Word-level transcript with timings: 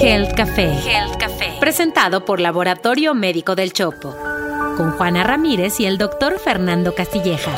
Health 0.00 0.34
Café. 0.36 0.72
Health 0.72 1.16
Café. 1.18 1.54
Presentado 1.58 2.24
por 2.24 2.38
Laboratorio 2.38 3.14
Médico 3.14 3.54
del 3.54 3.72
Chopo. 3.72 4.14
Con 4.76 4.92
Juana 4.92 5.24
Ramírez 5.24 5.80
y 5.80 5.86
el 5.86 5.98
doctor 5.98 6.38
Fernando 6.38 6.94
Castilleja. 6.94 7.52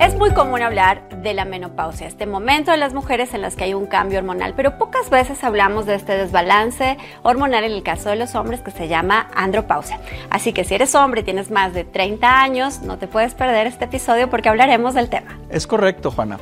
Es 0.00 0.16
muy 0.16 0.32
común 0.32 0.62
hablar 0.62 1.08
de 1.22 1.34
la 1.34 1.44
menopausia, 1.44 2.06
este 2.06 2.26
momento 2.26 2.70
de 2.70 2.76
las 2.76 2.94
mujeres 2.94 3.34
en 3.34 3.42
las 3.42 3.56
que 3.56 3.64
hay 3.64 3.74
un 3.74 3.86
cambio 3.86 4.18
hormonal, 4.18 4.54
pero 4.54 4.78
pocas 4.78 5.10
veces 5.10 5.42
hablamos 5.44 5.84
de 5.86 5.96
este 5.96 6.16
desbalance 6.16 6.96
hormonal 7.22 7.64
en 7.64 7.72
el 7.72 7.82
caso 7.82 8.10
de 8.10 8.16
los 8.16 8.34
hombres 8.34 8.60
que 8.60 8.70
se 8.70 8.88
llama 8.88 9.28
andropausia. 9.34 10.00
Así 10.30 10.52
que 10.52 10.64
si 10.64 10.74
eres 10.74 10.94
hombre 10.94 11.22
y 11.22 11.24
tienes 11.24 11.50
más 11.50 11.74
de 11.74 11.84
30 11.84 12.40
años, 12.40 12.80
no 12.82 12.98
te 12.98 13.08
puedes 13.08 13.34
perder 13.34 13.66
este 13.66 13.86
episodio 13.86 14.30
porque 14.30 14.48
hablaremos 14.48 14.94
del 14.94 15.08
tema. 15.08 15.38
Es 15.50 15.66
correcto, 15.66 16.10
Juana. 16.10 16.38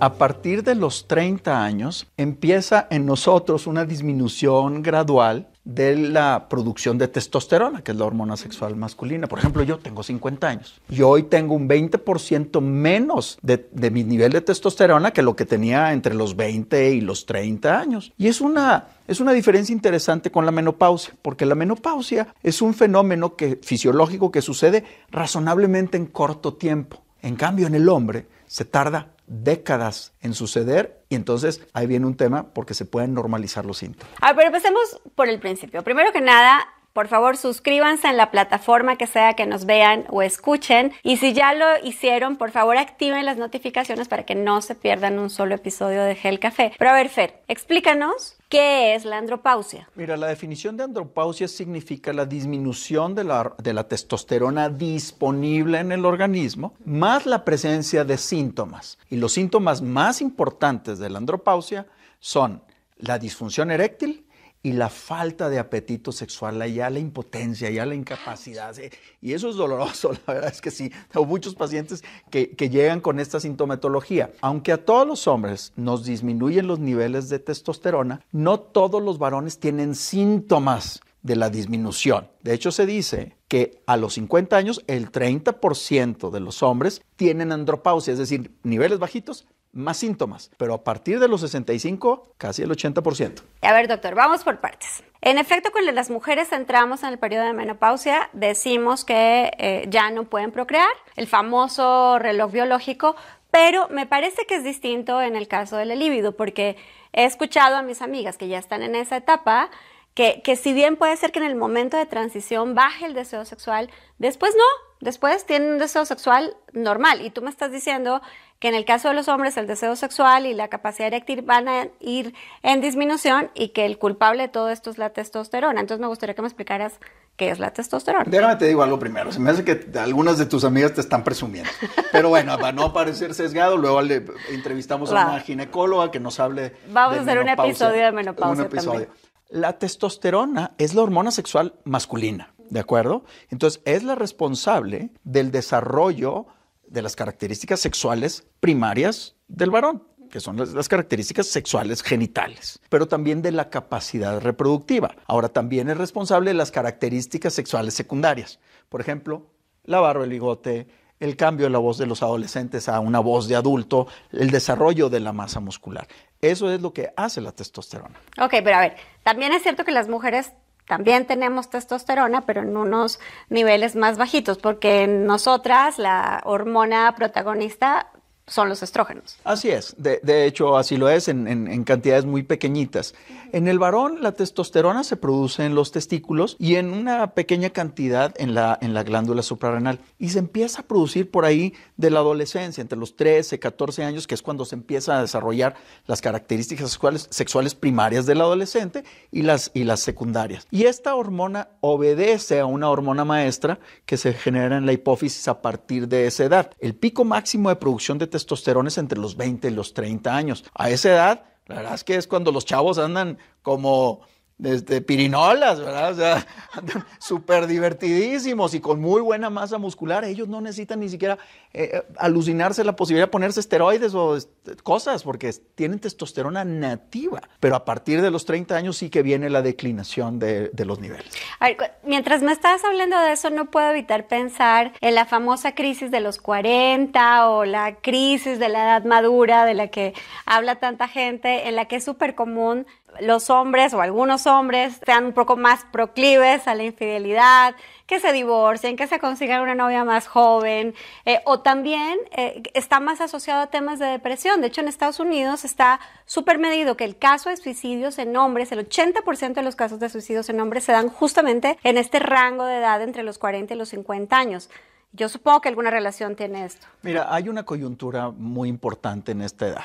A 0.00 0.14
partir 0.14 0.62
de 0.62 0.76
los 0.76 1.08
30 1.08 1.64
años 1.64 2.06
empieza 2.16 2.86
en 2.88 3.04
nosotros 3.04 3.66
una 3.66 3.84
disminución 3.84 4.80
gradual 4.80 5.48
de 5.64 5.96
la 5.96 6.46
producción 6.48 6.98
de 6.98 7.08
testosterona, 7.08 7.82
que 7.82 7.90
es 7.90 7.98
la 7.98 8.04
hormona 8.04 8.36
sexual 8.36 8.76
masculina. 8.76 9.26
Por 9.26 9.40
ejemplo, 9.40 9.64
yo 9.64 9.80
tengo 9.80 10.04
50 10.04 10.48
años 10.48 10.80
y 10.88 11.02
hoy 11.02 11.24
tengo 11.24 11.56
un 11.56 11.68
20% 11.68 12.60
menos 12.60 13.38
de, 13.42 13.90
mi 13.90 14.04
nivel 14.04 14.30
de 14.30 14.40
testosterona 14.40 15.10
que 15.10 15.22
lo 15.22 15.34
que 15.34 15.44
tenía 15.44 15.92
entre 15.92 16.14
los 16.14 16.36
20 16.36 16.92
y 16.92 17.00
los 17.00 17.26
30 17.26 17.76
años. 17.76 18.12
Y 18.16 18.28
es 18.28 18.40
una, 18.40 18.86
es 19.08 19.18
una 19.18 19.32
diferencia 19.32 19.72
interesante 19.72 20.30
con 20.30 20.46
la 20.46 20.52
menopausia, 20.52 21.12
porque 21.22 21.44
la 21.44 21.56
menopausia 21.56 22.28
es 22.44 22.62
un 22.62 22.72
fenómeno 22.72 23.34
que, 23.34 23.58
fisiológico 23.60 24.30
que 24.30 24.42
sucede 24.42 24.84
razonablemente 25.10 25.96
en 25.96 26.06
corto 26.06 26.54
tiempo. 26.54 27.02
En 27.20 27.34
cambio, 27.34 27.66
en 27.66 27.74
el 27.74 27.88
hombre 27.88 28.28
se 28.46 28.64
tarda 28.64 29.08
décadas 29.28 30.14
en 30.20 30.34
suceder 30.34 31.04
y 31.08 31.14
entonces 31.14 31.60
ahí 31.72 31.86
viene 31.86 32.06
un 32.06 32.16
tema 32.16 32.52
porque 32.52 32.74
se 32.74 32.84
pueden 32.84 33.14
normalizar 33.14 33.64
los 33.64 33.78
síntomas. 33.78 34.12
A 34.20 34.28
ver, 34.28 34.36
pero 34.36 34.46
empecemos 34.48 35.00
por 35.14 35.28
el 35.28 35.38
principio. 35.38 35.82
Primero 35.84 36.12
que 36.12 36.20
nada, 36.20 36.66
por 36.98 37.06
favor, 37.06 37.36
suscríbanse 37.36 38.08
en 38.08 38.16
la 38.16 38.32
plataforma 38.32 38.96
que 38.96 39.06
sea 39.06 39.34
que 39.34 39.46
nos 39.46 39.66
vean 39.66 40.04
o 40.08 40.20
escuchen. 40.20 40.90
Y 41.04 41.18
si 41.18 41.32
ya 41.32 41.54
lo 41.54 41.64
hicieron, 41.84 42.34
por 42.34 42.50
favor, 42.50 42.76
activen 42.76 43.24
las 43.24 43.36
notificaciones 43.36 44.08
para 44.08 44.24
que 44.24 44.34
no 44.34 44.60
se 44.62 44.74
pierdan 44.74 45.20
un 45.20 45.30
solo 45.30 45.54
episodio 45.54 46.02
de 46.02 46.16
Gel 46.16 46.40
Café. 46.40 46.72
Pero 46.76 46.90
a 46.90 46.94
ver, 46.94 47.08
Fer, 47.08 47.44
explícanos 47.46 48.34
¿Qué 48.48 48.96
es 48.96 49.04
la 49.04 49.18
andropausia? 49.18 49.88
Mira, 49.94 50.16
la 50.16 50.26
definición 50.26 50.76
de 50.76 50.84
andropausia 50.84 51.46
significa 51.46 52.14
la 52.14 52.24
disminución 52.24 53.14
de 53.14 53.22
la, 53.22 53.54
de 53.62 53.74
la, 53.74 53.86
testosterona 53.86 54.70
disponible 54.70 55.78
en 55.78 55.92
el 55.92 56.06
organismo, 56.06 56.74
más 56.84 57.26
la 57.26 57.44
presencia 57.44 58.04
de 58.04 58.16
síntomas. 58.16 58.98
Y 59.10 59.18
los 59.18 59.34
síntomas 59.34 59.82
más 59.82 60.22
importantes 60.22 60.98
de 60.98 61.10
la 61.10 61.18
andropausia 61.18 61.86
son 62.20 62.62
la 62.96 63.18
disfunción 63.18 63.70
eréctil, 63.70 64.24
y 64.62 64.72
la 64.72 64.88
falta 64.88 65.48
de 65.48 65.58
apetito 65.58 66.12
sexual, 66.12 66.62
ya 66.72 66.90
la 66.90 66.98
impotencia, 66.98 67.70
ya 67.70 67.86
la 67.86 67.94
incapacidad. 67.94 68.74
Y 69.20 69.32
eso 69.32 69.48
es 69.48 69.56
doloroso, 69.56 70.12
la 70.26 70.34
verdad 70.34 70.52
es 70.52 70.60
que 70.60 70.70
sí. 70.70 70.90
Tengo 71.12 71.26
muchos 71.26 71.54
pacientes 71.54 72.02
que, 72.30 72.50
que, 72.50 72.68
llegan 72.68 73.00
con 73.00 73.20
esta 73.20 73.40
sintomatología. 73.40 74.32
Aunque 74.40 74.72
a 74.72 74.84
todos 74.84 75.06
los 75.06 75.26
hombres 75.26 75.72
nos 75.76 76.04
disminuyen 76.04 76.66
los 76.66 76.78
niveles 76.78 77.28
de 77.28 77.38
testosterona, 77.38 78.20
no 78.32 78.60
todos 78.60 79.02
los 79.02 79.18
varones 79.18 79.58
tienen 79.58 79.94
síntomas 79.94 81.00
de 81.22 81.36
la 81.36 81.50
disminución. 81.50 82.28
De 82.42 82.54
hecho, 82.54 82.70
se 82.72 82.86
dice 82.86 83.36
que 83.48 83.82
a 83.86 83.96
los 83.96 84.14
50 84.14 84.56
años 84.56 84.82
el 84.86 85.10
30% 85.10 86.30
de 86.30 86.40
los 86.40 86.62
hombres 86.62 87.02
tienen 87.16 87.52
andropausia, 87.52 88.12
es 88.12 88.18
decir, 88.18 88.52
niveles 88.62 88.98
bajitos, 88.98 89.46
más 89.72 89.98
síntomas, 89.98 90.50
pero 90.56 90.74
a 90.74 90.84
partir 90.84 91.20
de 91.20 91.28
los 91.28 91.40
65, 91.42 92.34
casi 92.38 92.62
el 92.62 92.70
80%. 92.70 93.42
A 93.62 93.72
ver, 93.72 93.88
doctor, 93.88 94.14
vamos 94.14 94.44
por 94.44 94.60
partes. 94.60 95.02
En 95.20 95.38
efecto, 95.38 95.70
cuando 95.72 95.92
las 95.92 96.10
mujeres 96.10 96.52
entramos 96.52 97.02
en 97.02 97.10
el 97.10 97.18
periodo 97.18 97.44
de 97.44 97.52
menopausia, 97.52 98.30
decimos 98.32 99.04
que 99.04 99.50
eh, 99.58 99.86
ya 99.88 100.10
no 100.10 100.24
pueden 100.24 100.52
procrear, 100.52 100.88
el 101.16 101.26
famoso 101.26 102.18
reloj 102.18 102.52
biológico, 102.52 103.16
pero 103.50 103.88
me 103.88 104.06
parece 104.06 104.44
que 104.46 104.56
es 104.56 104.64
distinto 104.64 105.20
en 105.20 105.34
el 105.34 105.48
caso 105.48 105.76
del 105.76 105.98
líbido, 105.98 106.36
porque 106.36 106.76
he 107.12 107.24
escuchado 107.24 107.76
a 107.76 107.82
mis 107.82 108.02
amigas 108.02 108.36
que 108.36 108.48
ya 108.48 108.58
están 108.58 108.82
en 108.82 108.94
esa 108.94 109.16
etapa, 109.16 109.70
que, 110.14 110.42
que 110.42 110.56
si 110.56 110.72
bien 110.72 110.96
puede 110.96 111.16
ser 111.16 111.32
que 111.32 111.38
en 111.38 111.44
el 111.46 111.54
momento 111.54 111.96
de 111.96 112.06
transición 112.06 112.74
baje 112.74 113.06
el 113.06 113.14
deseo 113.14 113.44
sexual, 113.44 113.90
después 114.18 114.54
no, 114.56 114.64
después 115.00 115.46
tienen 115.46 115.72
un 115.72 115.78
deseo 115.78 116.04
sexual 116.04 116.56
normal. 116.72 117.24
Y 117.24 117.30
tú 117.30 117.42
me 117.42 117.50
estás 117.50 117.70
diciendo 117.70 118.20
que 118.58 118.68
en 118.68 118.74
el 118.74 118.84
caso 118.84 119.08
de 119.08 119.14
los 119.14 119.28
hombres 119.28 119.56
el 119.56 119.66
deseo 119.66 119.94
sexual 119.94 120.46
y 120.46 120.54
la 120.54 120.68
capacidad 120.68 121.08
eréctil 121.08 121.42
van 121.42 121.68
a 121.68 121.88
ir 122.00 122.34
en 122.62 122.80
disminución 122.80 123.50
y 123.54 123.68
que 123.68 123.86
el 123.86 123.98
culpable 123.98 124.42
de 124.42 124.48
todo 124.48 124.70
esto 124.70 124.90
es 124.90 124.98
la 124.98 125.10
testosterona. 125.10 125.80
Entonces 125.80 126.00
me 126.00 126.08
gustaría 126.08 126.34
que 126.34 126.42
me 126.42 126.48
explicaras 126.48 126.98
qué 127.36 127.50
es 127.50 127.60
la 127.60 127.72
testosterona. 127.72 128.24
Déjame 128.26 128.56
te 128.56 128.66
digo 128.66 128.82
algo 128.82 128.98
primero. 128.98 129.30
Se 129.30 129.38
me 129.38 129.50
hace 129.50 129.64
que 129.64 129.86
algunas 129.98 130.38
de 130.38 130.46
tus 130.46 130.64
amigas 130.64 130.94
te 130.94 131.00
están 131.00 131.22
presumiendo. 131.22 131.70
Pero 132.10 132.30
bueno, 132.30 132.58
para 132.58 132.72
no 132.72 132.92
parecer 132.92 133.32
sesgado, 133.32 133.76
luego 133.76 134.02
le 134.02 134.24
entrevistamos 134.50 135.12
a 135.12 135.28
una 135.28 135.40
ginecóloga 135.40 136.10
que 136.10 136.18
nos 136.18 136.40
hable. 136.40 136.74
Vamos 136.90 137.18
a 137.18 137.20
hacer 137.20 137.38
un 137.38 137.48
episodio 137.48 138.06
de 138.06 138.12
menopausia. 138.12 138.64
Un 138.64 138.66
episodio. 138.66 139.08
La 139.48 139.78
testosterona 139.78 140.74
es 140.76 140.94
la 140.94 141.02
hormona 141.02 141.30
sexual 141.30 141.74
masculina, 141.84 142.54
¿de 142.68 142.80
acuerdo? 142.80 143.24
Entonces 143.48 143.80
es 143.86 144.02
la 144.02 144.14
responsable 144.14 145.10
del 145.24 145.50
desarrollo 145.50 146.46
de 146.86 147.00
las 147.00 147.16
características 147.16 147.80
sexuales 147.80 148.46
primarias 148.60 149.36
del 149.48 149.70
varón, 149.70 150.02
que 150.30 150.40
son 150.40 150.58
las, 150.58 150.88
características 150.88 151.46
sexuales 151.46 152.02
genitales, 152.02 152.78
pero 152.90 153.08
también 153.08 153.40
de 153.40 153.52
la 153.52 153.70
capacidad 153.70 154.38
reproductiva. 154.38 155.16
Ahora 155.26 155.48
también 155.48 155.88
es 155.88 155.96
responsable 155.96 156.50
de 156.50 156.54
las 156.54 156.70
características 156.70 157.54
sexuales 157.54 157.94
secundarias. 157.94 158.60
Por 158.90 159.00
ejemplo, 159.00 159.46
la 159.84 160.00
barba, 160.00 160.24
el 160.24 160.30
bigote, 160.30 160.88
el 161.20 161.36
cambio 161.36 161.66
de 161.66 161.70
la 161.70 161.78
voz 161.78 161.98
de 161.98 162.06
los 162.06 162.22
adolescentes 162.22 162.88
a 162.88 163.00
una 163.00 163.18
voz 163.20 163.48
de 163.48 163.56
adulto, 163.56 164.06
el 164.30 164.50
desarrollo 164.50 165.08
de 165.08 165.20
la 165.20 165.32
masa 165.32 165.60
muscular. 165.60 166.06
Eso 166.40 166.70
es 166.70 166.80
lo 166.80 166.92
que 166.92 167.12
hace 167.16 167.40
la 167.40 167.52
testosterona. 167.52 168.20
Ok, 168.40 168.54
pero 168.62 168.76
a 168.76 168.80
ver, 168.80 168.96
también 169.22 169.52
es 169.52 169.62
cierto 169.62 169.84
que 169.84 169.90
las 169.92 170.08
mujeres 170.08 170.52
también 170.86 171.26
tenemos 171.26 171.68
testosterona, 171.68 172.46
pero 172.46 172.62
en 172.62 172.76
unos 172.76 173.20
niveles 173.50 173.94
más 173.94 174.16
bajitos, 174.16 174.58
porque 174.58 175.02
en 175.02 175.26
nosotras 175.26 175.98
la 175.98 176.40
hormona 176.44 177.14
protagonista 177.14 178.10
son 178.48 178.68
los 178.68 178.82
estrógenos. 178.82 179.36
Así 179.44 179.70
es, 179.70 179.94
de, 179.98 180.46
hecho 180.46 180.76
así 180.76 180.96
lo 180.96 181.08
es 181.08 181.28
en, 181.28 181.84
cantidades 181.84 182.24
muy 182.24 182.42
pequeñitas. 182.42 183.14
En 183.52 183.68
el 183.68 183.78
varón 183.78 184.22
la 184.22 184.32
testosterona 184.32 185.04
se 185.04 185.16
produce 185.16 185.64
en 185.64 185.74
los 185.74 185.92
testículos 185.92 186.56
y 186.58 186.76
en 186.76 186.92
una 186.92 187.34
pequeña 187.34 187.70
cantidad 187.70 188.34
en 188.38 188.54
la, 188.54 188.78
en 188.80 188.94
la 188.94 189.02
glándula 189.02 189.42
suprarrenal 189.42 190.00
y 190.18 190.30
se 190.30 190.38
empieza 190.38 190.82
a 190.82 190.84
producir 190.84 191.30
por 191.30 191.44
ahí 191.44 191.74
de 191.96 192.10
la 192.10 192.20
adolescencia, 192.20 192.82
entre 192.82 192.98
los 192.98 193.16
13, 193.16 193.58
14 193.58 194.04
años, 194.04 194.26
que 194.26 194.34
es 194.34 194.42
cuando 194.42 194.64
se 194.64 194.74
empieza 194.74 195.18
a 195.18 195.22
desarrollar 195.22 195.74
las 196.06 196.20
características 196.20 196.90
sexuales, 196.90 197.26
sexuales 197.30 197.74
primarias 197.74 198.26
del 198.26 198.40
adolescente 198.40 199.04
y 199.30 199.42
las, 199.42 199.70
y 199.74 199.84
las 199.84 200.00
secundarias. 200.00 200.66
Y 200.70 200.84
esta 200.84 201.14
hormona 201.14 201.68
obedece 201.80 202.60
a 202.60 202.66
una 202.66 202.90
hormona 202.90 203.24
maestra 203.24 203.78
que 204.06 204.16
se 204.16 204.32
genera 204.32 204.76
en 204.76 204.86
la 204.86 204.92
hipófisis 204.92 205.48
a 205.48 205.60
partir 205.60 206.08
de 206.08 206.26
esa 206.26 206.44
edad. 206.44 206.70
El 206.78 206.94
pico 206.94 207.24
máximo 207.24 207.68
de 207.68 207.76
producción 207.76 208.18
de 208.18 208.26
testosterona 208.26 208.37
testosterona 208.38 208.90
entre 208.96 209.18
los 209.18 209.36
20 209.36 209.68
y 209.68 209.70
los 209.70 209.94
30 209.94 210.34
años. 210.34 210.64
A 210.74 210.90
esa 210.90 211.10
edad, 211.10 211.44
la 211.66 211.76
verdad 211.76 211.94
es 211.94 212.04
que 212.04 212.16
es 212.16 212.26
cuando 212.26 212.52
los 212.52 212.64
chavos 212.64 212.98
andan 212.98 213.38
como 213.62 214.20
desde 214.58 215.00
pirinolas, 215.00 215.80
¿verdad? 215.80 216.12
O 216.12 216.16
sea, 216.16 216.46
súper 217.18 217.68
divertidísimos 217.68 218.74
y 218.74 218.80
con 218.80 219.00
muy 219.00 219.20
buena 219.20 219.50
masa 219.50 219.78
muscular. 219.78 220.24
Ellos 220.24 220.48
no 220.48 220.60
necesitan 220.60 221.00
ni 221.00 221.08
siquiera 221.08 221.38
eh, 221.72 221.90
eh, 221.92 222.02
alucinarse 222.18 222.82
la 222.82 222.96
posibilidad 222.96 223.28
de 223.28 223.30
ponerse 223.30 223.60
esteroides 223.60 224.14
o 224.14 224.36
este, 224.36 224.74
cosas, 224.82 225.22
porque 225.22 225.52
tienen 225.76 226.00
testosterona 226.00 226.64
nativa. 226.64 227.40
Pero 227.60 227.76
a 227.76 227.84
partir 227.84 228.20
de 228.20 228.32
los 228.32 228.44
30 228.44 228.76
años 228.76 228.96
sí 228.96 229.10
que 229.10 229.22
viene 229.22 229.48
la 229.48 229.62
declinación 229.62 230.40
de, 230.40 230.70
de 230.70 230.84
los 230.84 230.98
niveles. 230.98 231.32
A 231.60 231.68
ver, 231.68 231.76
mientras 232.02 232.42
me 232.42 232.50
estás 232.50 232.84
hablando 232.84 233.18
de 233.20 233.32
eso, 233.32 233.50
no 233.50 233.70
puedo 233.70 233.90
evitar 233.90 234.26
pensar 234.26 234.92
en 235.00 235.14
la 235.14 235.24
famosa 235.24 235.76
crisis 235.76 236.10
de 236.10 236.20
los 236.20 236.38
40 236.38 237.48
o 237.48 237.64
la 237.64 237.96
crisis 237.96 238.58
de 238.58 238.68
la 238.68 238.84
edad 238.84 239.04
madura 239.04 239.64
de 239.64 239.74
la 239.74 239.88
que 239.88 240.14
habla 240.46 240.76
tanta 240.76 241.06
gente, 241.06 241.68
en 241.68 241.76
la 241.76 241.84
que 241.84 241.96
es 241.96 242.04
súper 242.04 242.34
común 242.34 242.86
los 243.20 243.50
hombres 243.50 243.94
o 243.94 244.00
algunos 244.00 244.46
hombres 244.46 245.00
sean 245.04 245.26
un 245.26 245.32
poco 245.32 245.56
más 245.56 245.84
proclives 245.90 246.68
a 246.68 246.74
la 246.74 246.84
infidelidad, 246.84 247.74
que 248.06 248.20
se 248.20 248.32
divorcien, 248.32 248.96
que 248.96 249.06
se 249.06 249.18
consigan 249.18 249.60
una 249.60 249.74
novia 249.74 250.04
más 250.04 250.26
joven, 250.26 250.94
eh, 251.24 251.40
o 251.44 251.60
también 251.60 252.18
eh, 252.36 252.62
está 252.74 253.00
más 253.00 253.20
asociado 253.20 253.62
a 253.62 253.66
temas 253.68 253.98
de 253.98 254.06
depresión. 254.06 254.60
De 254.60 254.68
hecho, 254.68 254.80
en 254.80 254.88
Estados 254.88 255.20
Unidos 255.20 255.64
está 255.64 256.00
súper 256.24 256.58
medido 256.58 256.96
que 256.96 257.04
el 257.04 257.18
caso 257.18 257.50
de 257.50 257.56
suicidios 257.56 258.18
en 258.18 258.36
hombres, 258.36 258.72
el 258.72 258.88
80% 258.88 259.54
de 259.54 259.62
los 259.62 259.76
casos 259.76 259.98
de 259.98 260.08
suicidios 260.08 260.48
en 260.48 260.60
hombres 260.60 260.84
se 260.84 260.92
dan 260.92 261.08
justamente 261.08 261.78
en 261.82 261.98
este 261.98 262.18
rango 262.18 262.64
de 262.64 262.78
edad 262.78 263.02
entre 263.02 263.22
los 263.22 263.38
40 263.38 263.74
y 263.74 263.76
los 263.76 263.90
50 263.90 264.36
años. 264.36 264.70
Yo 265.12 265.28
supongo 265.28 265.62
que 265.62 265.68
alguna 265.68 265.90
relación 265.90 266.36
tiene 266.36 266.66
esto. 266.66 266.86
Mira, 267.02 267.34
hay 267.34 267.48
una 267.48 267.64
coyuntura 267.64 268.30
muy 268.30 268.68
importante 268.68 269.32
en 269.32 269.40
esta 269.40 269.66
edad 269.66 269.84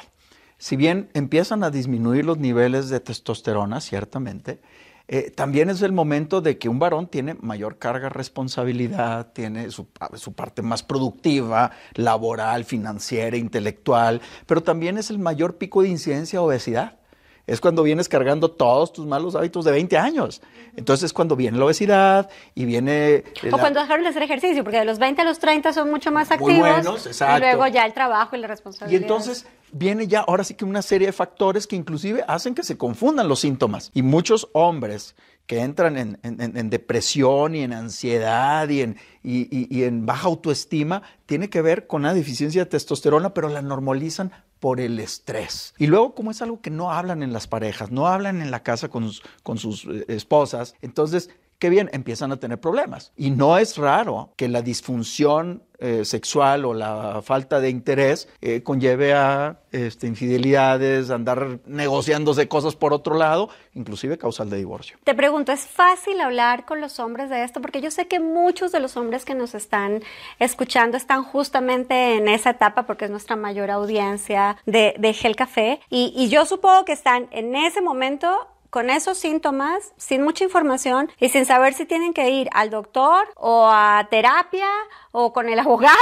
si 0.63 0.77
bien 0.77 1.09
empiezan 1.13 1.61
a 1.65 1.71
disminuir 1.71 2.23
los 2.23 2.37
niveles 2.37 2.87
de 2.87 3.01
testosterona, 3.01 3.81
ciertamente, 3.81 4.61
eh, 5.09 5.29
también 5.29 5.69
es 5.69 5.81
el 5.81 5.91
momento 5.91 6.39
de 6.39 6.57
que 6.57 6.69
un 6.69 6.79
varón 6.79 7.07
tiene 7.07 7.33
mayor 7.41 7.79
carga 7.79 8.03
de 8.03 8.11
responsabilidad, 8.11 9.33
tiene 9.33 9.71
su, 9.71 9.87
su, 10.13 10.31
parte 10.31 10.61
más 10.61 10.81
productiva, 10.81 11.71
laboral, 11.95 12.63
financiera, 12.63 13.35
intelectual, 13.35 14.21
pero 14.45 14.63
también 14.63 14.97
es 14.97 15.09
el 15.09 15.19
mayor 15.19 15.57
pico 15.57 15.81
de 15.81 15.89
incidencia 15.89 16.39
de 16.39 16.45
obesidad 16.45 16.95
es 17.45 17.59
cuando 17.59 17.83
vienes 17.83 18.07
cargando 18.07 18.49
todos 18.49 18.93
tus 18.93 19.05
malos 19.05 19.35
hábitos 19.35 19.65
de 19.65 19.71
20 19.71 19.97
años. 19.97 20.41
Entonces 20.75 21.05
es 21.05 21.13
cuando 21.13 21.35
viene 21.35 21.57
la 21.57 21.65
obesidad 21.65 22.29
y 22.55 22.65
viene... 22.65 23.23
O 23.51 23.57
cuando 23.57 23.81
dejaron 23.81 24.03
de 24.03 24.09
hacer 24.09 24.23
ejercicio, 24.23 24.63
porque 24.63 24.79
de 24.79 24.85
los 24.85 24.97
20 24.97 25.21
a 25.21 25.25
los 25.25 25.39
30 25.39 25.73
son 25.73 25.91
mucho 25.91 26.11
más 26.11 26.31
activos. 26.31 26.53
Muy 26.53 26.59
buenos, 26.59 27.05
exacto. 27.05 27.37
Y 27.37 27.41
luego 27.41 27.67
ya 27.67 27.85
el 27.85 27.93
trabajo 27.93 28.35
y 28.35 28.39
la 28.39 28.47
responsabilidad. 28.47 28.99
Y 28.99 29.03
entonces 29.03 29.45
viene 29.73 30.07
ya 30.07 30.21
ahora 30.21 30.43
sí 30.43 30.53
que 30.53 30.63
una 30.63 30.81
serie 30.81 31.07
de 31.07 31.13
factores 31.13 31.67
que 31.67 31.75
inclusive 31.75 32.23
hacen 32.27 32.55
que 32.55 32.63
se 32.63 32.77
confundan 32.77 33.27
los 33.27 33.41
síntomas. 33.41 33.91
Y 33.93 34.03
muchos 34.03 34.47
hombres 34.53 35.15
que 35.45 35.59
entran 35.59 35.97
en, 35.97 36.69
depresión 36.69 37.53
y 37.53 37.63
en 37.63 37.73
ansiedad 37.73 38.69
y 38.69 38.81
en, 38.81 38.97
y 39.21 39.83
en 39.83 40.05
baja 40.05 40.27
autoestima, 40.27 41.03
tiene 41.25 41.49
que 41.49 41.61
ver 41.61 41.85
con 41.85 42.03
la 42.03 42.13
deficiencia 42.13 42.63
de 42.63 42.69
testosterona, 42.69 43.33
pero 43.33 43.49
la 43.49 43.61
normalizan 43.61 44.31
por 44.63 44.79
el 44.79 44.97
estrés. 44.97 45.73
Y 45.77 45.87
luego, 45.87 46.15
como 46.15 46.31
es 46.31 46.41
algo 46.41 46.61
que 46.61 46.69
no 46.69 46.89
hablan 46.89 47.21
en 47.21 47.33
las 47.33 47.47
parejas, 47.47 47.91
no 47.91 48.07
hablan 48.07 48.41
en 48.41 48.49
la 48.49 48.63
casa 48.63 48.87
con, 48.87 49.11
con 49.43 49.57
sus 49.57 49.83
eh, 49.83 50.05
esposas, 50.07 50.75
entonces 50.81 51.29
qué 51.59 51.69
bien, 51.69 51.89
empiezan 51.91 52.31
a 52.31 52.37
tener 52.37 52.61
problemas. 52.61 53.11
Y 53.17 53.31
no 53.31 53.57
es 53.57 53.75
raro 53.75 54.31
que 54.37 54.47
la 54.47 54.61
disfunción 54.61 55.63
eh, 55.83 56.05
sexual 56.05 56.63
o 56.63 56.73
la 56.73 57.21
falta 57.21 57.59
de 57.59 57.69
interés 57.69 58.29
eh, 58.39 58.63
conlleve 58.63 59.13
a 59.13 59.57
este, 59.73 60.07
infidelidades, 60.07 61.09
andar 61.09 61.59
negociándose 61.65 62.47
cosas 62.47 62.77
por 62.77 62.93
otro 62.93 63.15
lado, 63.15 63.49
inclusive 63.73 64.17
causal 64.17 64.49
de 64.49 64.55
divorcio. 64.55 64.97
Te 65.03 65.13
pregunto, 65.13 65.51
¿es 65.51 65.65
fácil 65.65 66.21
hablar 66.21 66.63
con 66.63 66.79
los 66.79 66.99
hombres 66.99 67.29
de 67.29 67.43
esto? 67.43 67.59
Porque 67.59 67.81
yo 67.81 67.91
sé 67.91 68.07
que 68.07 68.21
muchos 68.21 68.71
de 68.71 68.79
los 68.79 68.95
hombres 68.95 69.25
que 69.25 69.35
nos 69.35 69.55
están 69.55 70.01
escuchando 70.39 70.95
están 70.95 71.25
justamente 71.25 72.15
en 72.15 72.29
esa 72.29 72.51
etapa 72.51 72.83
porque 72.83 73.03
es 73.03 73.11
nuestra 73.11 73.35
mayor 73.35 73.69
audiencia 73.69 74.55
de, 74.65 74.95
de 74.97 75.11
Gel 75.11 75.35
Café 75.35 75.81
y, 75.89 76.13
y 76.15 76.29
yo 76.29 76.45
supongo 76.45 76.85
que 76.85 76.93
están 76.93 77.27
en 77.31 77.57
ese 77.57 77.81
momento 77.81 78.47
con 78.73 78.89
esos 78.89 79.19
síntomas, 79.19 79.93
sin 79.97 80.23
mucha 80.23 80.45
información 80.45 81.11
y 81.19 81.29
sin 81.29 81.45
saber 81.45 81.75
si 81.75 81.85
tienen 81.85 82.11
que 82.11 82.31
ir 82.31 82.49
al 82.53 82.71
doctor 82.71 83.27
o 83.35 83.69
a 83.71 84.07
terapia 84.09 84.65
o 85.11 85.31
con 85.31 85.47
el 85.47 85.59
abogado 85.59 85.95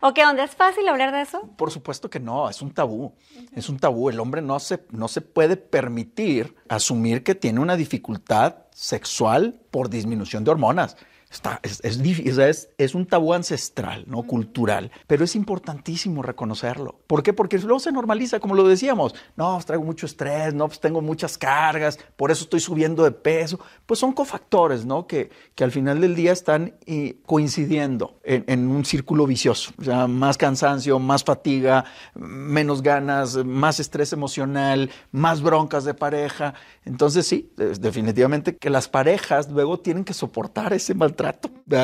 o 0.00 0.14
que 0.14 0.22
donde 0.22 0.44
es 0.44 0.54
fácil 0.54 0.86
hablar 0.86 1.10
de 1.10 1.22
eso? 1.22 1.50
Por 1.56 1.72
supuesto 1.72 2.08
que 2.08 2.20
no, 2.20 2.48
es 2.48 2.62
un 2.62 2.72
tabú. 2.72 3.12
Es 3.56 3.68
un 3.68 3.76
tabú. 3.80 4.08
El 4.08 4.20
hombre 4.20 4.40
no 4.40 4.60
se, 4.60 4.84
no 4.92 5.08
se 5.08 5.20
puede 5.20 5.56
permitir 5.56 6.54
asumir 6.68 7.24
que 7.24 7.34
tiene 7.34 7.58
una 7.58 7.74
dificultad 7.74 8.54
sexual 8.70 9.60
por 9.72 9.90
disminución 9.90 10.44
de 10.44 10.52
hormonas 10.52 10.96
es, 11.62 11.80
es, 11.82 12.68
es, 12.76 12.94
un 12.94 13.06
tabú 13.06 13.32
ancestral, 13.32 14.04
¿no? 14.06 14.22
Cultural, 14.24 14.90
pero 15.06 15.24
es 15.24 15.34
importantísimo 15.34 16.22
reconocerlo. 16.22 17.00
¿Por 17.06 17.22
qué? 17.22 17.32
Porque 17.32 17.58
luego 17.58 17.80
se 17.80 17.90
normaliza, 17.90 18.38
como 18.38 18.54
lo 18.54 18.68
decíamos. 18.68 19.14
No, 19.36 19.54
pues 19.54 19.66
traigo 19.66 19.84
mucho 19.84 20.06
estrés, 20.06 20.52
no, 20.52 20.68
pues 20.68 20.80
tengo 20.80 21.00
muchas 21.00 21.38
cargas, 21.38 21.98
por 22.16 22.30
eso 22.30 22.44
estoy 22.44 22.60
subiendo 22.60 23.04
de 23.04 23.12
peso. 23.12 23.58
Pues 23.86 23.98
son 23.98 24.12
cofactores, 24.12 24.84
¿no? 24.84 25.06
Que, 25.06 25.30
que 25.54 25.64
al 25.64 25.72
final 25.72 26.00
del 26.00 26.14
día 26.14 26.32
están 26.32 26.74
eh, 26.86 27.16
coincidiendo 27.24 28.18
en, 28.24 28.44
en, 28.46 28.68
un 28.68 28.84
círculo 28.84 29.26
vicioso. 29.26 29.72
O 29.78 29.84
sea, 29.84 30.06
más 30.06 30.36
cansancio, 30.36 30.98
más 30.98 31.24
fatiga, 31.24 31.84
menos 32.14 32.82
ganas, 32.82 33.36
más 33.44 33.80
estrés 33.80 34.12
emocional, 34.12 34.90
más 35.10 35.40
broncas 35.40 35.84
de 35.84 35.94
pareja. 35.94 36.54
Entonces 36.84 37.26
sí, 37.26 37.50
definitivamente 37.56 38.56
que 38.56 38.70
las 38.70 38.88
parejas 38.88 39.50
luego 39.50 39.80
tienen 39.80 40.04
que 40.04 40.12
soportar 40.12 40.72
ese 40.72 40.94
maltrato 40.94 41.21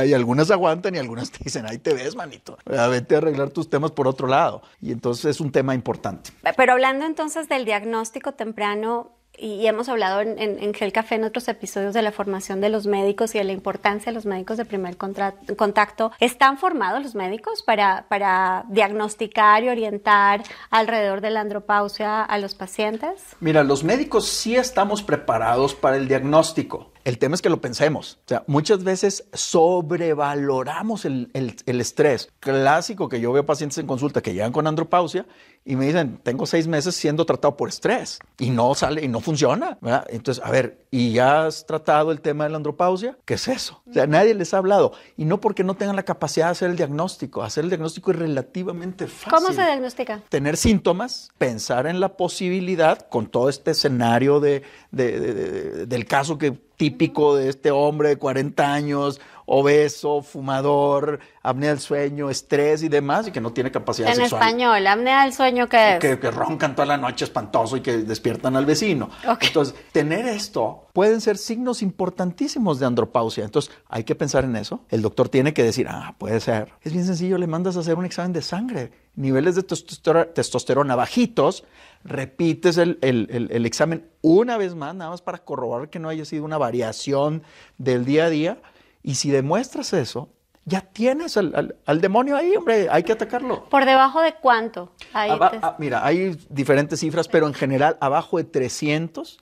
y 0.06 0.12
algunas 0.12 0.50
aguantan 0.50 0.94
y 0.94 0.99
algunas 0.99 1.31
te 1.32 1.44
dicen, 1.44 1.67
ahí 1.67 1.79
te 1.79 1.94
ves, 1.94 2.17
manito. 2.17 2.58
Vete 2.64 3.14
a 3.14 3.19
arreglar 3.19 3.50
tus 3.50 3.70
temas 3.70 3.93
por 3.93 4.06
otro 4.06 4.26
lado. 4.26 4.62
Y 4.81 4.93
entonces 4.93 5.26
es 5.26 5.40
un 5.40 5.52
tema 5.52 5.75
importante. 5.75 6.31
Pero 6.56 6.73
hablando 6.73 7.06
entonces 7.06 7.49
del 7.49 7.64
diagnóstico 7.64 8.32
temprano, 8.32 9.19
y 9.38 9.67
hemos 9.67 9.88
hablado 9.88 10.20
en, 10.20 10.38
en, 10.38 10.75
Gel 10.75 10.93
Café 10.93 11.14
en 11.14 11.25
otros 11.25 11.49
episodios 11.49 11.94
de 11.94 12.02
la 12.02 12.11
formación 12.12 12.61
de 12.61 12.69
los 12.69 12.87
médicos 12.87 13.35
y 13.35 13.38
de 13.38 13.44
la 13.44 13.52
importancia 13.52 14.11
de 14.11 14.14
los 14.14 14.26
médicos 14.26 14.56
de 14.56 14.64
primer 14.64 14.96
contacto. 14.96 16.12
¿Están 16.19 16.58
formados 16.58 17.02
los 17.02 17.14
médicos 17.14 17.62
para, 17.62 18.06
para 18.08 18.64
diagnosticar 18.69 19.62
y 19.62 19.69
orientar 19.69 20.43
alrededor 20.70 21.20
de 21.20 21.31
la 21.31 21.41
andropausia 21.41 22.23
a 22.23 22.38
los 22.38 22.55
pacientes? 22.55 23.37
Mira, 23.41 23.62
los 23.62 23.84
médicos 23.84 24.26
sí 24.29 24.56
estamos 24.56 25.02
preparados 25.02 25.75
para 25.75 25.96
el 25.96 26.08
diagnóstico. 26.08 26.91
El 27.08 27.16
tema 27.16 27.34
es 27.34 27.40
que 27.40 27.49
lo 27.49 27.62
pensemos. 27.62 28.19
O 28.26 28.28
sea, 28.28 28.44
muchas 28.46 28.84
veces 28.84 29.25
sobrevaloramos 29.32 31.06
el, 31.06 31.31
el, 31.32 31.81
estrés. 31.81 32.28
Clásico 32.38 33.08
que 33.08 33.19
yo 33.19 33.32
veo 33.32 33.46
pacientes 33.46 33.78
en 33.78 33.87
consulta 33.87 34.20
que 34.20 34.34
llegan 34.34 34.52
con 34.52 34.66
andropausia 34.66 35.25
y 35.64 35.76
me 35.76 35.87
dicen, 35.87 36.20
tengo 36.22 36.44
seis 36.44 36.66
meses 36.66 36.94
siendo 36.94 37.25
tratado 37.25 37.56
por 37.56 37.70
estrés 37.70 38.19
y 38.38 38.50
no 38.50 38.75
sale 38.75 39.02
y 39.02 39.08
no 39.08 39.20
funciona. 39.20 39.78
Entonces, 40.08 40.44
a 40.44 40.50
ver, 40.50 40.84
¿y 40.90 41.12
ya 41.12 41.46
has 41.46 41.64
tratado 41.64 42.12
el 42.12 42.20
tema 42.20 42.44
de 42.44 42.50
la 42.50 42.56
andropausia? 42.58 43.16
¿Qué 43.25 43.34
es 43.34 43.49
eso? 43.49 43.81
O 43.88 43.93
sea, 43.94 44.06
nadie 44.06 44.34
les 44.34 44.52
ha 44.52 44.58
hablado. 44.58 44.93
Y 45.16 45.25
no 45.25 45.40
porque 45.40 45.64
no 45.64 45.76
tengan 45.76 45.96
la 45.96 46.05
capacidad 46.05 46.49
de 46.49 46.52
hacer 46.52 46.69
el 46.69 46.76
diagnóstico. 46.76 47.43
Hacer 47.43 47.64
el 47.64 47.70
diagnóstico 47.70 48.10
es 48.10 48.19
relativamente 48.19 49.06
fácil. 49.06 49.32
¿Cómo 49.32 49.55
se 49.55 49.62
diagnostica? 49.62 50.20
Tener 50.28 50.58
síntomas, 50.58 51.31
pensar 51.38 51.87
en 51.87 52.00
la 52.00 52.19
posibilidad 52.19 53.08
con 53.08 53.28
todo 53.28 53.49
este 53.49 53.70
escenario 53.70 54.40
de, 54.40 54.62
del 54.93 56.05
caso 56.05 56.37
que 56.37 56.68
típico 56.79 57.37
de 57.37 57.51
este 57.51 57.71
hombre 57.71 58.09
de 58.09 58.17
40 58.17 58.73
años, 58.73 59.21
obeso, 59.50 60.21
fumador, 60.21 61.21
apnea 61.43 61.71
del 61.71 61.81
sueño, 61.81 62.29
estrés 62.29 62.83
y 62.83 62.89
demás, 62.89 63.29
y 63.29 63.31
que 63.33 63.41
no 63.41 63.50
tiene 63.50 63.71
capacidad 63.71 64.09
sexual. 64.09 64.43
En 64.43 64.49
español, 64.49 64.87
apnea 64.87 65.25
del 65.25 65.33
sueño, 65.33 65.69
¿qué 65.69 65.95
es? 65.95 66.00
Que, 66.00 66.31
roncan 66.31 66.75
toda 66.75 66.85
la 66.85 66.99
noche 66.99 67.25
espantoso 67.25 67.79
y 67.79 67.81
que 67.81 67.97
despiertan 67.97 68.56
al 68.56 68.67
vecino. 68.67 69.09
Entonces, 69.41 69.75
tener 69.91 70.27
esto 70.27 70.89
pueden 70.93 71.23
ser 71.23 71.39
signos 71.39 71.81
importantísimos 71.81 72.79
de 72.79 72.87
andropausia. 72.87 73.45
Entonces, 73.45 73.75
hay 73.89 74.05
que 74.05 74.15
pensar 74.15 74.45
en 74.45 74.55
eso. 74.55 74.81
El 74.91 75.00
doctor 75.00 75.31
tiene 75.31 75.55
que 75.55 75.62
decir, 75.62 75.87
ah, 75.89 76.15
puede 76.19 76.41
ser. 76.41 76.75
Es 76.83 76.93
bien 76.93 77.06
sencillo, 77.06 77.39
le 77.39 77.47
mandas 77.47 77.79
a 77.79 77.81
hacer 77.81 77.97
un 77.97 78.05
examen 78.05 78.35
de 78.35 78.43
sangre. 78.43 78.93
Niveles 79.17 79.55
de 79.55 79.62
testosterona, 79.62 80.94
bajitos, 80.94 81.65
repites 82.05 82.77
el, 82.77 82.99
el 83.01 83.67
examen 83.67 84.11
una 84.20 84.58
vez 84.58 84.75
más, 84.75 84.94
nada 84.94 85.11
más 85.11 85.22
para 85.22 85.39
corroborar 85.39 85.89
que 85.89 85.99
no 85.99 86.11
haya 86.11 86.27
sido 86.27 86.44
una 86.44 86.58
variación 86.58 87.43
del 87.79 88.05
día 88.05 88.27
a 88.27 88.31
día 88.31 88.58
y 89.02 89.14
si 89.14 89.31
demuestras 89.31 89.93
eso, 89.93 90.31
ya 90.64 90.82
tienes 90.82 91.36
al, 91.36 92.00
demonio 92.00 92.36
ahí, 92.36 92.55
hombre, 92.55 92.88
hay 92.90 93.02
que 93.02 93.12
atacarlo. 93.12 93.69
¿Por 93.70 93.86
debajo 93.86 94.20
de 94.20 94.34
cuánto? 94.34 94.93
Ah, 95.14 95.76
mira, 95.78 96.05
hay 96.05 96.36
diferentes 96.50 97.00
cifras, 97.00 97.26
pero 97.26 97.46
en 97.46 97.55
general 97.55 97.96
abajo 98.00 98.36
de 98.36 98.44
300 98.44 99.38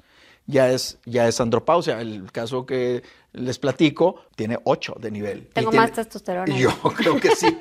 ya 0.47 0.71
es, 0.71 0.99
ya 1.05 1.27
es 1.27 1.41
andropausia. 1.41 2.01
El 2.01 2.31
caso 2.31 2.65
que 2.65 3.03
les 3.37 3.59
platico, 3.59 4.17
tiene 4.35 4.59
8 4.65 4.97
de 4.99 5.11
nivel. 5.11 5.49
Tengo 5.53 5.71
más 5.73 5.93
testosterona. 5.93 6.57
Yo 6.57 6.71
creo 6.97 7.21
que 7.21 7.37
sí. 7.37 7.57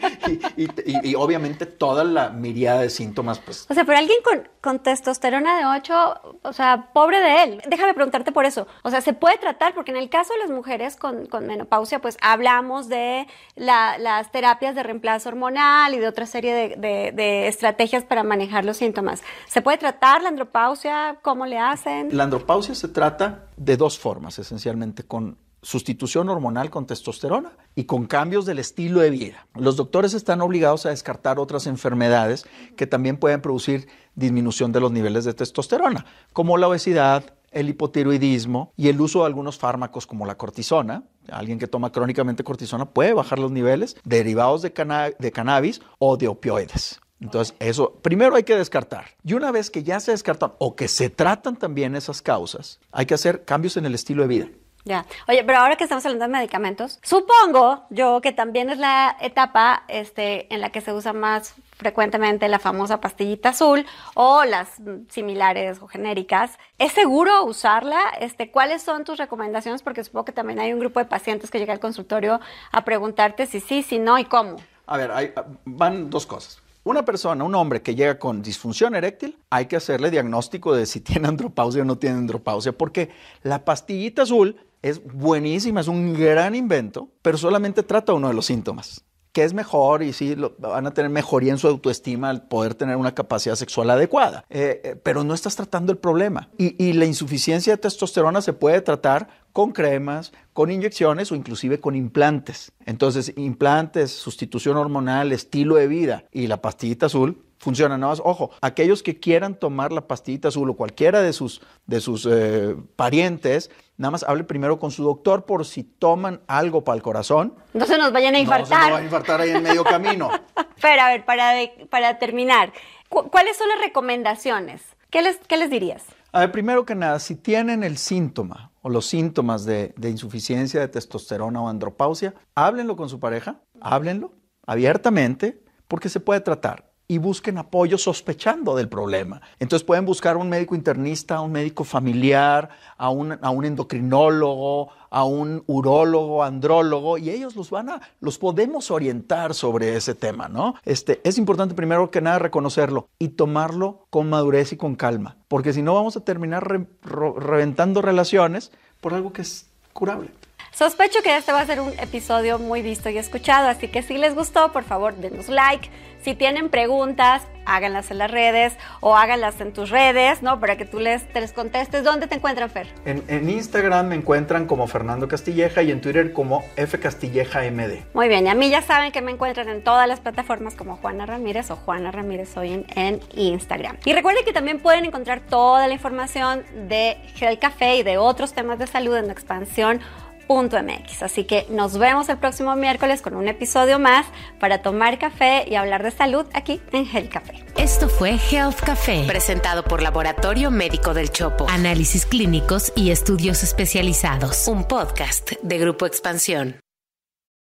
y, 0.55 1.15
obviamente 1.15 1.65
toda 1.65 2.03
la 2.03 2.29
mirada 2.29 2.81
de 2.81 2.89
síntomas, 2.89 3.39
pues. 3.39 3.65
O 3.69 3.73
sea, 3.73 3.83
pero 3.83 3.97
alguien 3.97 4.17
con, 4.23 4.47
con, 4.61 4.79
testosterona 4.79 5.57
de 5.57 5.65
8, 5.65 6.39
o 6.43 6.53
sea, 6.53 6.89
pobre 6.93 7.19
de 7.19 7.43
él. 7.43 7.61
Déjame 7.67 7.93
preguntarte 7.93 8.31
por 8.31 8.45
eso. 8.45 8.67
O 8.83 8.89
sea, 8.89 9.01
¿se 9.01 9.13
puede 9.13 9.37
tratar? 9.37 9.73
Porque 9.73 9.91
en 9.91 9.97
el 9.97 10.09
caso 10.09 10.33
de 10.33 10.39
las 10.39 10.49
mujeres 10.49 10.95
con, 10.95 11.25
con 11.25 11.45
menopausia, 11.45 11.99
pues 11.99 12.17
hablamos 12.21 12.87
de 12.87 13.27
las 13.55 14.31
terapias 14.31 14.75
de 14.75 14.83
reemplazo 14.83 15.29
hormonal 15.29 15.93
y 15.93 15.99
de 15.99 16.07
otra 16.07 16.25
serie 16.25 16.53
de, 16.77 17.11
de 17.11 17.47
estrategias 17.47 18.03
para 18.03 18.23
manejar 18.23 18.65
los 18.65 18.77
síntomas. 18.77 19.23
¿Se 19.47 19.61
puede 19.61 19.77
tratar 19.77 20.21
la 20.21 20.29
andropausia? 20.29 21.17
¿Cómo 21.21 21.45
le 21.45 21.59
hacen? 21.59 22.15
La 22.15 22.23
andropausia 22.23 22.75
se 22.75 22.87
trata 22.87 23.47
de 23.57 23.77
dos 23.77 23.99
formas, 23.99 24.39
esencialmente, 24.39 25.03
con 25.03 25.37
sustitución 25.65 26.29
hormonal 26.29 26.69
con 26.69 26.85
testosterona 26.85 27.53
y 27.73 27.85
con 27.85 28.05
cambios 28.05 28.45
del 28.45 28.59
estilo 28.59 28.99
de 28.99 29.09
vida. 29.09 29.47
Los 29.55 29.77
doctores 29.77 30.13
están 30.13 30.41
obligados 30.41 30.85
a 30.85 30.89
descartar 30.89 31.39
otras 31.39 31.65
enfermedades 31.65 32.45
que 32.77 32.85
también 32.85 33.17
pueden 33.17 33.41
producir 33.41 33.87
disminución 34.13 34.71
de 34.71 34.79
los 34.79 34.91
niveles 34.91 35.25
de 35.25 35.33
testosterona, 35.33 36.05
como 36.33 36.57
la 36.57 36.67
obesidad, 36.67 37.33
el 37.51 37.69
hipotiroidismo 37.69 38.73
y 38.77 38.89
el 38.89 39.01
uso 39.01 39.21
de 39.21 39.25
algunos 39.25 39.57
fármacos 39.57 40.05
como 40.05 40.27
la 40.27 40.37
cortisona. 40.37 41.03
Alguien 41.31 41.57
que 41.57 41.67
toma 41.67 41.91
crónicamente 41.91 42.43
cortisona 42.43 42.85
puede 42.85 43.13
bajar 43.13 43.39
los 43.39 43.51
niveles 43.51 43.97
derivados 44.03 44.61
de, 44.61 45.15
de 45.17 45.31
cannabis 45.31 45.81
o 45.97 46.15
de 46.15 46.27
opioides. 46.27 46.99
Entonces, 47.19 47.55
eso 47.59 47.95
primero 48.03 48.35
hay 48.35 48.43
que 48.43 48.55
descartar. 48.55 49.05
Y 49.23 49.33
una 49.33 49.51
vez 49.51 49.71
que 49.71 49.81
ya 49.81 49.99
se 49.99 50.11
descartan 50.11 50.51
o 50.59 50.75
que 50.75 50.87
se 50.87 51.09
tratan 51.09 51.55
también 51.55 51.95
esas 51.95 52.21
causas, 52.21 52.79
hay 52.91 53.07
que 53.07 53.15
hacer 53.15 53.45
cambios 53.45 53.77
en 53.77 53.87
el 53.87 53.95
estilo 53.95 54.21
de 54.21 54.27
vida. 54.27 54.47
Ya. 54.85 55.03
Oye, 55.27 55.43
pero 55.43 55.57
ahora 55.57 55.77
que 55.77 55.83
estamos 55.83 56.05
hablando 56.05 56.25
de 56.25 56.31
medicamentos, 56.31 56.99
supongo 57.01 57.85
yo 57.89 58.21
que 58.21 58.31
también 58.31 58.69
es 58.69 58.77
la 58.77 59.17
etapa 59.19 59.83
este, 59.87 60.53
en 60.53 60.61
la 60.61 60.69
que 60.69 60.79
se 60.79 60.93
usa 60.93 61.11
más 61.11 61.55
frecuentemente 61.75 62.47
la 62.47 62.59
famosa 62.59 63.01
pastillita 63.01 63.49
azul 63.49 63.83
o 64.13 64.43
las 64.45 64.69
similares 65.09 65.79
o 65.81 65.87
genéricas. 65.87 66.59
¿Es 66.77 66.91
seguro 66.91 67.45
usarla? 67.45 67.99
Este, 68.19 68.51
¿Cuáles 68.51 68.83
son 68.83 69.03
tus 69.05 69.17
recomendaciones? 69.17 69.81
Porque 69.81 70.03
supongo 70.03 70.25
que 70.25 70.31
también 70.33 70.59
hay 70.59 70.71
un 70.71 70.79
grupo 70.79 70.99
de 70.99 71.05
pacientes 71.05 71.49
que 71.49 71.57
llega 71.57 71.73
al 71.73 71.79
consultorio 71.79 72.39
a 72.71 72.85
preguntarte 72.85 73.47
si 73.47 73.61
sí, 73.61 73.81
si 73.81 73.97
no 73.97 74.19
y 74.19 74.25
cómo. 74.25 74.57
A 74.85 74.97
ver, 74.97 75.33
van 75.65 76.11
dos 76.11 76.27
cosas. 76.27 76.61
Una 76.87 77.03
persona, 77.03 77.43
un 77.43 77.55
hombre 77.55 77.81
que 77.81 77.95
llega 77.95 78.19
con 78.19 78.43
disfunción 78.43 78.93
eréctil, 78.93 79.39
hay 79.49 79.65
que 79.65 79.75
hacerle 79.75 80.11
diagnóstico 80.11 80.75
de 80.75 80.85
si 80.85 80.99
tiene 81.01 81.27
andropausia 81.27 81.81
o 81.81 81.85
no 81.85 81.97
tiene 81.97 82.17
andropausia, 82.17 82.77
porque 82.77 83.09
la 83.41 83.65
pastillita 83.65 84.21
azul 84.21 84.55
es 84.81 85.03
buenísima, 85.03 85.81
es 85.81 85.87
un 85.87 86.13
gran 86.13 86.55
invento, 86.55 87.09
pero 87.21 87.37
solamente 87.37 87.83
trata 87.83 88.13
uno 88.13 88.27
de 88.27 88.33
los 88.33 88.45
síntomas 88.45 89.05
que 89.35 89.43
es 89.43 89.53
mejor 89.53 90.01
y 90.01 90.13
sí 90.13 90.33
van 90.59 90.87
a 90.87 90.93
tener 90.93 91.11
mejoría 91.11 91.51
en 91.51 91.57
su 91.57 91.67
autoestima 91.67 92.29
al 92.29 92.47
poder 92.47 92.73
tener 92.73 92.95
una 92.95 93.13
capacidad 93.13 93.55
sexual 93.55 93.89
adecuada. 93.89 94.45
Eh, 94.49 94.79
eh, 94.81 94.95
pero 94.95 95.25
no 95.25 95.33
estás 95.33 95.57
tratando 95.57 95.91
el 95.91 95.97
problema. 95.97 96.47
Y, 96.57 96.81
y, 96.81 96.93
la 96.93 97.03
insuficiencia 97.03 97.73
de 97.73 97.77
testosterona 97.77 98.39
se 98.39 98.53
puede 98.53 98.79
tratar 98.79 99.27
con 99.51 99.73
cremas, 99.73 100.31
con 100.53 100.71
inyecciones 100.71 101.33
o 101.33 101.35
inclusive 101.35 101.81
con 101.81 101.97
implantes. 101.97 102.71
Entonces, 102.85 103.33
implantes, 103.35 104.11
sustitución 104.11 104.77
hormonal, 104.77 105.33
estilo 105.33 105.75
de 105.75 105.87
vida 105.87 106.23
y 106.31 106.47
la 106.47 106.61
pastillita 106.61 107.07
azul 107.07 107.44
funciona. 107.57 107.97
Nada 107.97 108.11
más, 108.11 108.21
ojo, 108.23 108.51
aquellos 108.61 109.03
que 109.03 109.19
quieran 109.19 109.55
tomar 109.55 109.91
la 109.91 110.07
pastillita 110.07 110.49
azul 110.49 110.69
o 110.69 110.75
cualquiera 110.75 111.21
de 111.21 111.33
sus, 111.33 111.61
de 111.85 112.01
sus 112.01 112.27
eh, 112.29 112.75
parientes, 112.95 113.71
nada 113.97 114.11
más 114.11 114.23
hable 114.23 114.43
primero 114.43 114.79
con 114.79 114.91
su 114.91 115.03
doctor 115.03 115.45
por 115.45 115.65
si 115.65 115.83
toman 115.83 116.41
algo 116.47 116.83
para 116.83 116.95
el 116.95 117.01
corazón. 117.01 117.55
No 117.73 117.85
se 117.85 117.97
nos 117.97 118.11
vayan 118.11 118.35
a 118.35 118.39
infartar. 118.39 118.69
No 118.69 118.75
se 118.75 118.81
nos 118.81 118.91
van 118.91 119.01
a 119.01 119.05
infartar 119.05 119.41
ahí 119.41 119.51
en 119.51 119.63
medio 119.63 119.83
camino. 119.83 120.29
Pero 120.81 121.01
a 121.01 121.09
ver, 121.09 121.25
para, 121.25 121.53
para 121.89 122.19
terminar, 122.19 122.73
¿cuáles 123.09 123.57
son 123.57 123.67
las 123.69 123.79
recomendaciones? 123.79 124.81
¿Qué 125.09 125.21
les, 125.21 125.37
qué 125.47 125.57
les 125.57 125.69
dirías? 125.69 126.03
A 126.31 126.41
ver, 126.41 126.51
primero 126.51 126.85
que 126.85 126.95
nada, 126.95 127.19
si 127.19 127.35
tienen 127.35 127.83
el 127.83 127.97
síntoma 127.97 128.71
o 128.81 128.89
los 128.89 129.05
síntomas 129.05 129.63
de, 129.63 129.93
de 129.95 130.09
insuficiencia 130.09 130.81
de 130.81 130.89
testosterona 130.89 131.61
o 131.61 131.69
andropausia, 131.69 132.33
háblenlo 132.55 132.97
con 132.97 133.07
su 133.07 133.19
pareja, 133.19 133.61
háblenlo 133.79 134.33
abiertamente, 134.67 135.63
porque 135.87 136.09
se 136.09 136.19
puede 136.19 136.41
tratar 136.41 136.84
y 137.07 137.17
busquen 137.19 137.57
apoyo 137.57 137.97
sospechando 137.97 138.75
del 138.75 138.89
problema. 138.89 139.41
Entonces 139.59 139.85
pueden 139.85 140.05
buscar 140.05 140.35
a 140.35 140.39
un 140.39 140.49
médico 140.49 140.75
internista, 140.75 141.35
a 141.35 141.41
un 141.41 141.51
médico 141.51 141.83
familiar, 141.83 142.69
a 142.97 143.09
un, 143.09 143.37
a 143.41 143.49
un 143.49 143.65
endocrinólogo, 143.65 144.89
a 145.09 145.23
un 145.23 145.63
urólogo, 145.67 146.43
andrólogo, 146.43 147.17
y 147.17 147.29
ellos 147.29 147.55
los 147.55 147.69
van 147.69 147.89
a, 147.89 148.01
los 148.19 148.37
podemos 148.37 148.91
orientar 148.91 149.53
sobre 149.53 149.95
ese 149.95 150.15
tema, 150.15 150.49
¿no? 150.49 150.75
Este, 150.83 151.21
es 151.23 151.37
importante 151.37 151.75
primero 151.75 152.11
que 152.11 152.21
nada 152.21 152.39
reconocerlo 152.39 153.07
y 153.19 153.29
tomarlo 153.29 154.07
con 154.09 154.29
madurez 154.29 154.73
y 154.73 154.77
con 154.77 154.95
calma, 154.95 155.37
porque 155.47 155.73
si 155.73 155.81
no 155.81 155.93
vamos 155.93 156.17
a 156.17 156.21
terminar 156.21 156.87
reventando 157.03 158.01
relaciones 158.01 158.71
por 158.99 159.13
algo 159.13 159.31
que 159.31 159.43
es 159.43 159.69
curable. 159.93 160.31
Sospecho 160.75 161.21
que 161.23 161.37
este 161.37 161.53
va 161.53 161.61
a 161.61 161.65
ser 161.65 161.79
un 161.79 161.93
episodio 161.99 162.59
muy 162.59 162.81
visto 162.81 163.09
y 163.09 163.17
escuchado, 163.17 163.69
así 163.69 163.87
que 163.87 164.01
si 164.01 164.17
les 164.17 164.35
gustó, 164.35 164.73
por 164.73 164.83
favor, 164.83 165.15
denos 165.15 165.47
like. 165.47 165.89
Si 166.21 166.35
tienen 166.35 166.67
preguntas, 166.67 167.43
háganlas 167.65 168.11
en 168.11 168.17
las 168.17 168.29
redes 168.29 168.73
o 168.99 169.15
háganlas 169.15 169.61
en 169.61 169.71
tus 169.71 169.89
redes, 169.89 170.41
¿no? 170.41 170.59
Para 170.59 170.75
que 170.75 170.83
tú 170.83 170.99
les, 170.99 171.25
te 171.31 171.39
les 171.39 171.53
contestes. 171.53 172.03
¿Dónde 172.03 172.27
te 172.27 172.35
encuentran, 172.35 172.69
Fer? 172.69 172.87
En, 173.05 173.23
en, 173.29 173.49
Instagram 173.49 174.07
me 174.07 174.15
encuentran 174.15 174.65
como 174.65 174.85
Fernando 174.87 175.29
Castilleja 175.29 175.81
y 175.81 175.91
en 175.91 176.01
Twitter 176.01 176.33
como 176.33 176.65
F 176.75 176.99
Castilleja 176.99 177.61
MD. 177.71 178.03
Muy 178.13 178.27
bien, 178.27 178.45
y 178.45 178.49
a 178.49 178.55
mí 178.55 178.69
ya 178.69 178.81
saben 178.81 179.13
que 179.13 179.21
me 179.21 179.31
encuentran 179.31 179.69
en 179.69 179.81
todas 179.81 180.09
las 180.09 180.19
plataformas 180.19 180.75
como 180.75 180.97
Juana 180.97 181.25
Ramírez 181.25 181.71
o 181.71 181.77
Juana 181.77 182.11
Ramírez 182.11 182.57
hoy 182.57 182.73
en, 182.73 182.85
en 182.95 183.21
Instagram. 183.33 183.97
Y 184.03 184.11
recuerden 184.11 184.43
que 184.43 184.51
también 184.51 184.79
pueden 184.79 185.05
encontrar 185.05 185.39
toda 185.39 185.87
la 185.87 185.93
información 185.93 186.63
de 186.89 187.17
Gel 187.35 187.59
Café 187.59 187.95
y 187.95 188.03
de 188.03 188.17
otros 188.17 188.53
temas 188.53 188.77
de 188.77 188.87
salud 188.87 189.15
en 189.15 189.27
la 189.27 189.33
expansión 189.33 190.01
.mx. 190.47 191.23
Así 191.23 191.43
que 191.43 191.65
nos 191.69 191.97
vemos 191.97 192.29
el 192.29 192.37
próximo 192.37 192.75
miércoles 192.75 193.21
con 193.21 193.35
un 193.35 193.47
episodio 193.47 193.99
más 193.99 194.25
para 194.59 194.81
tomar 194.81 195.19
café 195.19 195.65
y 195.67 195.75
hablar 195.75 196.03
de 196.03 196.11
salud 196.11 196.45
aquí 196.53 196.81
en 196.91 197.05
Health 197.05 197.31
Café. 197.31 197.65
Esto 197.77 198.09
fue 198.09 198.37
Health 198.51 198.79
Café, 198.81 199.23
presentado 199.27 199.83
por 199.83 200.01
Laboratorio 200.01 200.71
Médico 200.71 201.13
del 201.13 201.31
Chopo. 201.31 201.67
Análisis 201.69 202.25
clínicos 202.25 202.93
y 202.95 203.11
estudios 203.11 203.63
especializados. 203.63 204.67
Un 204.67 204.85
podcast 204.85 205.51
de 205.61 205.77
Grupo 205.77 206.05
Expansión. 206.05 206.84